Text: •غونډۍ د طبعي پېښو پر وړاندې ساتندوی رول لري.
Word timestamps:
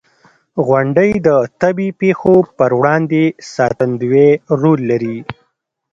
•غونډۍ 0.67 1.11
د 1.27 1.29
طبعي 1.61 1.89
پېښو 2.01 2.35
پر 2.57 2.71
وړاندې 2.79 3.23
ساتندوی 3.55 4.29
رول 4.61 4.79
لري. 4.91 5.17